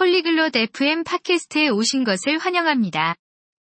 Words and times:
폴리글롯 0.00 0.56
FM 0.56 1.04
팟캐스트에 1.04 1.68
오신 1.68 2.04
것을 2.04 2.38
환영합니다. 2.38 3.16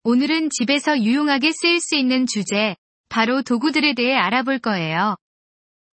오늘은 0.02 0.48
집에서 0.48 0.98
유용하게 0.98 1.52
쓰일 1.52 1.78
수 1.78 1.94
있는 1.94 2.24
주제, 2.27 2.74
바로 3.10 3.43
도구들에 3.43 3.93
대해 3.93 4.15
알아볼 4.15 4.59
거예요. 4.59 5.17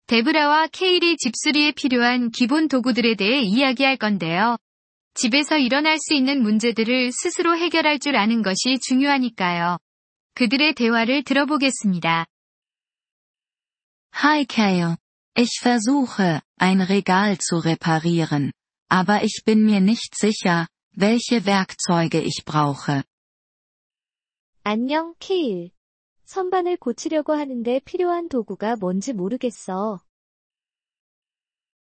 데브라와 0.08 0.70
케일이 0.72 1.18
집수리에 1.18 1.74
필요한 1.74 2.32
기본 2.32 2.68
도구들에 2.68 3.14
대해 3.14 3.42
이야기할 3.42 3.98
건데요. 3.98 4.58
집에서 5.14 5.60
일어날 5.60 6.00
수 6.00 6.16
있는 6.16 6.42
문제들을 6.42 7.12
스스로 7.12 7.56
해결할 7.56 8.00
줄 8.00 8.16
아는 8.16 8.42
것이 8.42 8.80
중요하니까요. 8.82 9.78
그들의 10.34 10.74
대화를 10.74 11.22
들어보겠습니다. 11.26 12.26
Hi 14.24 14.46
Kale. 14.50 14.96
Ich 15.38 15.62
versuche, 15.62 16.42
ein 16.60 16.82
Regal 16.82 17.38
zu 17.38 17.60
reparieren, 17.64 18.52
aber 18.93 19.23
ich 19.23 19.43
bin 19.45 19.65
mir 19.65 19.81
nicht 19.81 20.15
sicher, 20.17 20.67
welche 20.93 21.45
Werkzeuge 21.45 22.21
ich 22.21 22.45
brauche. 22.45 23.05
안녕, 24.65 25.15
케일. 25.19 25.71
선반을 26.25 26.77
고치려고 26.77 27.33
하는데 27.33 27.81
필요한 27.81 28.29
도구가 28.29 28.77
뭔지 28.77 29.13
모르겠어. 29.15 30.01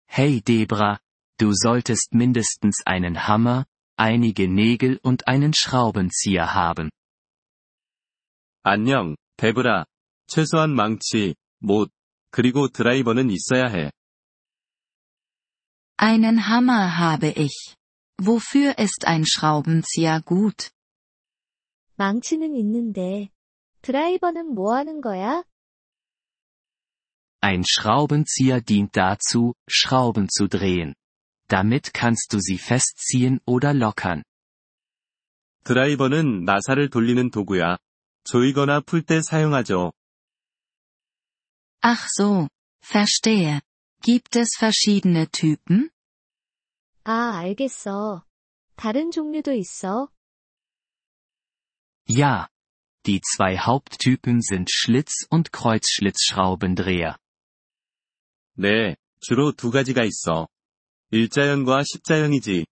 Hey 0.09 0.41
Debra, 0.41 0.99
du 1.37 1.51
solltest 1.51 2.15
mindestens 2.15 2.81
einen 2.85 3.27
Hammer, 3.27 3.65
einige 3.97 4.47
Nägel 4.47 4.99
und 5.03 5.27
einen 5.27 5.51
Schraubenzieher 5.53 6.55
haben. 6.55 6.89
안녕, 8.63 9.15
데브라. 9.37 9.85
최소한 10.27 10.73
망치, 10.73 11.35
못, 11.59 11.91
그리고 12.31 12.69
드라이버는 12.69 13.29
있어야 13.29 13.67
해. 13.67 13.91
Einen 15.97 16.47
Hammer 16.47 16.97
habe 16.97 17.29
ich. 17.29 17.75
Wofür 18.17 18.77
ist 18.77 19.05
ein 19.05 19.25
Schraubenzieher 19.25 20.21
gut? 20.21 20.71
망치는 21.97 22.55
있는데. 22.55 23.29
드라이버는 23.81 24.53
뭐 24.53 24.75
하는 24.75 25.01
거야? 25.01 25.43
Ein 27.41 27.63
Schraubenzieher 27.63 28.61
dient 28.61 28.95
dazu, 28.95 29.53
Schrauben 29.69 30.27
zu 30.29 30.47
drehen. 30.47 30.95
Damit 31.47 31.93
kannst 31.93 32.33
du 32.33 32.39
sie 32.39 32.57
festziehen 32.57 33.39
oder 33.45 33.73
lockern. 33.73 34.23
드라이버는 35.63 36.43
나사를 36.45 36.89
돌리는 36.89 37.31
도구야. 37.31 37.77
조이거나 38.23 38.81
풀 38.81 39.03
때 39.03 39.21
사용하죠. 39.21 39.91
Ach 41.81 42.07
so, 42.17 42.47
verstehe. 42.81 43.61
Gibt 44.03 44.35
es 44.35 44.55
verschiedene 44.57 45.27
Typen? 45.31 45.89
아, 47.03 47.37
알겠어. 47.37 48.25
다른 48.75 49.11
종류도 49.11 49.53
있어. 49.53 50.09
Ja. 52.07 52.47
Die 53.05 53.21
zwei 53.21 53.57
Haupttypen 53.57 54.41
sind 54.41 54.69
Schlitz- 54.69 55.25
und 55.29 55.51
Kreuzschlitzschraubendreher. 55.53 57.17
네, 58.55 58.97
주로 59.21 59.53
두 59.53 59.71
가지가 59.71 60.03
있어. 60.03 60.47
일자형과 61.11 61.83
십자형이지. 61.83 62.65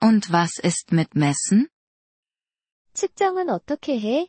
Und 0.00 0.30
was 0.32 0.58
ist 0.64 0.92
mit 0.92 1.10
Messen? 1.14 1.68
측정은 2.94 3.48
어떻게 3.48 3.98
해? 4.00 4.28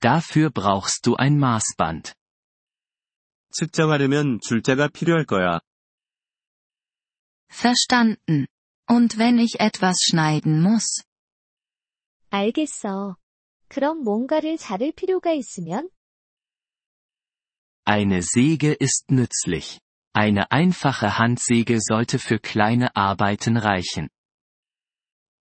Dafür 0.00 0.50
brauchst 0.50 1.06
du 1.06 1.16
ein 1.16 1.38
Maßband. 1.38 2.14
측정하려면 3.50 4.40
줄자가 4.42 4.88
필요할 4.88 5.24
거야. 5.24 5.60
Verstanden. 7.50 8.46
Und 8.90 9.16
wenn 9.18 9.38
ich 9.38 9.60
etwas 9.60 9.96
schneiden 10.02 10.60
muss? 10.60 11.02
알겠어. 12.30 13.16
그럼 13.68 14.02
뭔가를 14.02 14.56
자를 14.58 14.92
필요가 14.92 15.32
있으면? 15.32 15.88
Eine 17.86 18.22
Säge 18.22 18.76
ist 18.80 19.10
nützlich. 19.10 19.78
Eine 20.12 20.50
einfache 20.50 21.18
Handsäge 21.18 21.80
sollte 21.80 22.18
für 22.18 22.38
kleine 22.38 22.94
Arbeiten 22.94 23.56
reichen. 23.56 24.08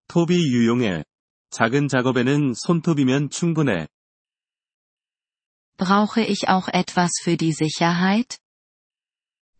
톱이 0.09 0.53
유용해. 0.53 1.05
작은 1.50 1.89
작업에는 1.89 2.55
손톱이면 2.55 3.31
충분해. 3.31 3.89
Brauche 5.77 6.23
ich 6.23 6.49
auch 6.49 6.69
etwas 6.69 7.12
für 7.23 7.37
die 7.37 7.53
Sicherheit? 7.53 8.39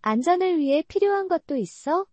안전을 0.03 0.59
위해 0.59 0.83
필요한 0.83 1.29
것도 1.29 1.57
있어? 1.57 2.07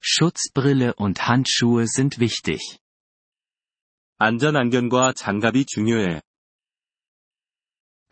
Schutzbrille 0.00 0.94
und 0.96 1.28
Handschuhe 1.28 1.86
sind 1.86 2.18
wichtig. 2.18 2.78
안전 4.18 4.56
안경과 4.56 5.12
장갑이 5.12 5.66
중요해. 5.66 6.20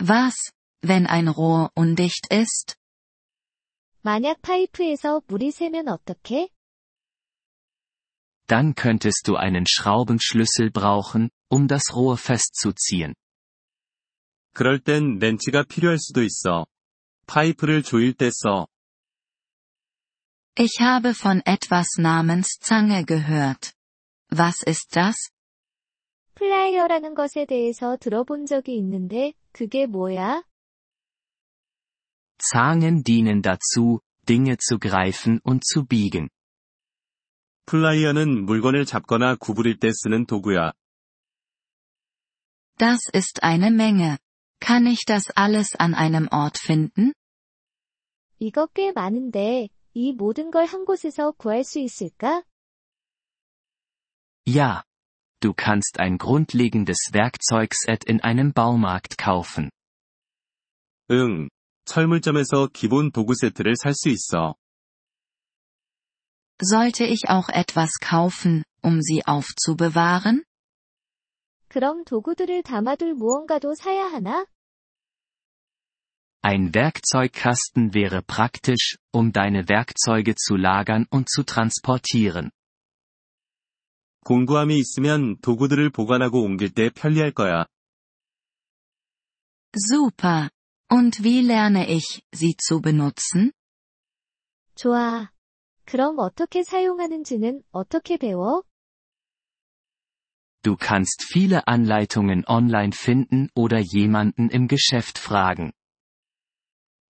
Was, 0.00 0.52
wenn 0.82 1.06
ein 1.06 1.28
Rohr 1.28 1.70
undicht 1.74 2.28
ist? 2.30 2.76
만약 4.02 4.40
파이프에서 4.42 5.22
물이 5.26 5.50
새면 5.50 5.88
어떡해? 5.88 6.48
Dann 8.46 8.74
könntest 8.74 9.28
du 9.28 9.36
einen 9.36 9.66
Schraubenschlüssel 9.66 10.70
brauchen, 10.70 11.30
um 11.50 11.68
das 11.68 11.94
Rohr 11.94 12.16
festzuziehen. 12.16 13.14
그럴 14.53 14.79
땐 14.79 15.17
렌치가 15.19 15.63
필요할 15.63 15.97
수도 15.97 16.23
있어. 16.23 16.65
파이프를 17.27 17.83
조일 17.83 18.13
때 18.13 18.29
써. 18.31 18.67
Ich 20.55 20.79
habe 20.79 21.13
von 21.15 21.41
etwas 21.45 21.99
namens 21.99 22.59
Zange 22.61 23.03
gehört. 23.05 23.73
Was 24.31 24.63
ist 24.67 24.93
das? 24.93 25.15
플라이어라는 26.35 27.15
것에 27.15 27.45
대해서 27.45 27.97
들어본 27.97 28.45
적이 28.45 28.77
있는데, 28.77 29.33
그게 29.51 29.87
뭐야? 29.87 30.43
Zangen 32.37 33.03
dienen 33.03 33.41
dazu, 33.41 33.99
Dinge 34.27 34.57
zu 34.57 34.77
greifen 34.77 35.39
und 35.43 35.63
zu 35.63 35.85
biegen. 35.85 36.29
플라이어는 37.65 38.45
물건을 38.45 38.85
잡거나 38.85 39.35
구부릴 39.35 39.79
때 39.79 39.89
쓰는 39.91 40.25
도구야. 40.25 40.73
Das 42.77 42.99
ist 43.13 43.39
eine 43.43 43.71
Menge. 43.71 44.17
Kann 44.60 44.86
ich 44.86 45.04
das 45.06 45.30
alles 45.34 45.74
an 45.76 45.94
einem 45.94 46.28
Ort 46.30 46.58
finden? 46.58 47.12
이거 48.38 48.66
꽤 48.74 48.92
많은데, 48.92 49.68
이 49.94 50.12
모든 50.12 50.50
걸 50.50 50.66
한 50.66 50.84
곳에서 50.84 51.32
구할 51.32 51.64
수 51.64 51.78
있을까? 51.78 52.42
Ja. 54.46 54.82
Du 55.40 55.54
kannst 55.54 56.00
ein 56.00 56.18
grundlegendes 56.18 57.10
Werkzeugset 57.12 58.04
in 58.08 58.20
einem 58.20 58.52
Baumarkt 58.52 59.16
kaufen. 59.18 59.70
응. 61.10 61.48
철물점에서 61.84 62.68
기본 62.72 63.12
도구 63.12 63.34
세트를 63.34 63.76
살 63.76 63.94
수 63.94 64.08
있어. 64.08 64.54
Sollte 66.60 67.04
ich 67.04 67.28
auch 67.28 67.48
etwas 67.48 67.98
kaufen, 68.00 68.64
um 68.82 69.00
sie 69.00 69.24
aufzubewahren? 69.24 70.44
그럼 71.72 72.04
도구들을 72.04 72.62
담아둘 72.62 73.14
무언가도 73.14 73.74
사야 73.74 74.06
하나? 74.06 74.46
Ein 76.40 76.72
Werkzeugkasten 76.74 77.94
wäre 77.94 78.22
praktisch, 78.22 78.96
um 79.12 79.32
deine 79.32 79.68
Werkzeuge 79.68 80.34
zu 80.36 80.56
lagern 80.56 81.06
und 81.10 81.28
zu 81.28 81.44
transportieren. 81.44 82.50
공구함이 84.24 84.78
있으면 84.78 85.38
도구들을 85.40 85.90
보관하고 85.90 86.42
옮길 86.42 86.72
때 86.72 86.90
편리할 86.90 87.32
거야. 87.32 87.66
Super. 89.76 90.50
Und 90.90 91.22
wie 91.22 91.40
lerne 91.42 91.86
ich, 91.86 92.22
sie 92.32 92.54
zu 92.56 92.80
benutzen? 92.80 93.52
좋아. 94.74 95.30
그럼 95.84 96.18
어떻게 96.18 96.62
사용하는지는 96.62 97.62
어떻게 97.72 98.16
배워? 98.16 98.62
Du 100.62 100.76
kannst 100.76 101.22
viele 101.22 101.66
Anleitungen 101.66 102.44
online 102.46 102.92
finden 102.92 103.48
oder 103.54 103.78
jemanden 103.78 104.50
im 104.50 104.68
Geschäft 104.68 105.18
fragen. 105.18 105.72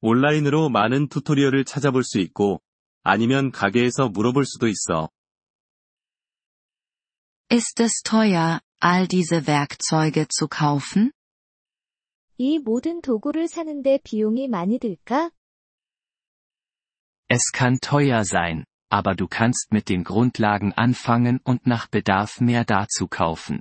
온라인으로 0.00 0.68
많은 0.68 1.08
튜토리얼을 1.08 1.64
찾아볼 1.64 2.04
수 2.04 2.18
있고, 2.20 2.62
아니면 3.02 3.50
가게에서 3.50 4.08
물어볼 4.10 4.44
수도 4.44 4.68
있어. 4.68 5.08
Ist 7.50 7.80
es 7.80 8.02
teuer, 8.04 8.60
all 8.80 9.08
diese 9.08 9.46
Werkzeuge 9.46 10.28
zu 10.28 10.48
kaufen? 10.48 11.12
이 12.36 12.58
모든 12.58 13.00
도구를 13.00 13.48
사는데 13.48 13.98
비용이 14.04 14.46
많이 14.48 14.78
들까? 14.78 15.30
Es 17.28 17.50
kann 17.52 17.78
teuer 17.80 18.24
sein, 18.24 18.64
aber 18.92 19.14
du 19.14 19.26
kannst 19.28 19.72
mit 19.72 19.88
den 19.88 20.04
Grundlagen 20.04 20.72
anfangen 20.72 21.40
und 21.44 21.66
nach 21.66 21.88
Bedarf 21.88 22.40
mehr 22.40 22.64
dazu 22.64 23.06
kaufen. 23.08 23.60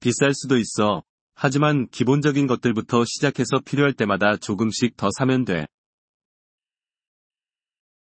비쌀 0.00 0.34
수도 0.34 0.56
있어. 0.56 1.02
하지만 1.34 1.88
기본적인 1.90 2.46
것들부터 2.46 3.04
시작해서 3.04 3.60
필요할 3.60 3.94
때마다 3.94 4.36
조금씩 4.36 4.96
더 4.96 5.08
사면 5.16 5.44
돼. 5.44 5.66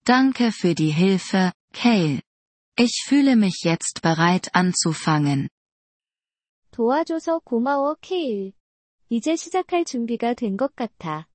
Danke 0.05 0.51
für 0.51 0.75
die 0.75 0.91
Hilfe, 0.91 1.51
Kale. 1.73 2.21
Ich 2.77 3.03
fühle 3.07 3.35
mich 3.35 3.63
jetzt 3.63 4.01
bereit 4.01 4.49
anzufangen. 4.53 5.47
도와줘서 6.71 7.39
고마워, 7.39 7.95
케일. 8.01 8.53
이제 9.09 9.35
시작할 9.35 9.85
준비가 9.85 10.33
된 10.33 10.57
것 10.57 10.75
같아. 10.75 11.27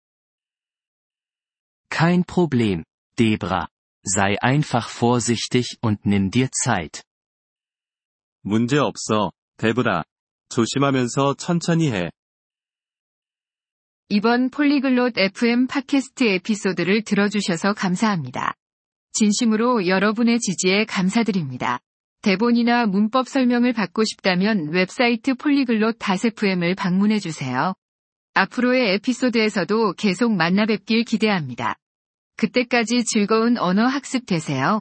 Kein 1.90 2.24
Problem, 2.24 2.84
Debra. 3.16 3.68
Sei 4.05 4.35
einfach 4.41 4.89
vorsichtig 4.89 5.77
und 5.81 6.05
nimm 6.05 6.29
dir 6.29 6.49
Zeit. 6.51 7.03
문제 8.41 8.77
없어, 8.77 9.31
데브라. 9.57 10.03
조심하면서 10.49 11.35
천천히 11.35 11.91
해. 11.91 12.11
이번 14.09 14.49
폴리글롯 14.49 15.17
FM 15.17 15.67
팟캐스트 15.67 16.25
에피소드를 16.25 17.03
들어주셔서 17.03 17.73
감사합니다. 17.73 18.53
진심으로 19.13 19.87
여러분의 19.87 20.39
지지에 20.39 20.83
감사드립니다. 20.85 21.79
대본이나 22.21 22.85
문법 22.85 23.29
설명을 23.29 23.73
받고 23.73 24.03
싶다면 24.03 24.69
웹사이트 24.73 25.35
폴리글롯 25.35 25.97
FM을 26.01 26.75
방문해주세요. 26.75 27.73
앞으로의 28.33 28.95
에피소드에서도 28.95 29.93
계속 29.93 30.33
만나 30.33 30.65
뵙길 30.65 31.05
기대합니다. 31.05 31.77
그때까지 32.37 33.03
즐거운 33.05 33.57
언어 33.57 33.85
학습 33.85 34.25
되세요. 34.25 34.79